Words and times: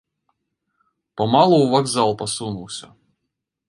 Памалу 1.21 1.53
ў 1.61 1.67
вакзал 1.77 2.09
пасунуўся. 2.25 2.95